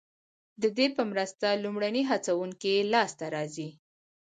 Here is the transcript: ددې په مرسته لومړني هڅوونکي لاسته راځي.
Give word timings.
ددې 0.61 0.87
په 0.95 1.03
مرسته 1.11 1.47
لومړني 1.63 2.03
هڅوونکي 2.11 2.73
لاسته 2.93 3.25
راځي. 3.35 3.69